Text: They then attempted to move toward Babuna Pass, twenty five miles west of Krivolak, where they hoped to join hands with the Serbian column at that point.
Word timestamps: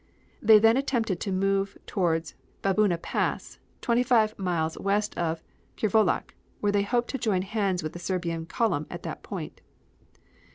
They 0.41 0.57
then 0.57 0.77
attempted 0.77 1.19
to 1.19 1.31
move 1.31 1.77
toward 1.85 2.33
Babuna 2.63 2.97
Pass, 2.99 3.59
twenty 3.81 4.01
five 4.01 4.33
miles 4.39 4.75
west 4.79 5.15
of 5.15 5.43
Krivolak, 5.77 6.33
where 6.59 6.71
they 6.71 6.81
hoped 6.81 7.11
to 7.11 7.19
join 7.19 7.43
hands 7.43 7.83
with 7.83 7.93
the 7.93 7.99
Serbian 7.99 8.47
column 8.47 8.87
at 8.89 9.03
that 9.03 9.21
point. 9.21 9.61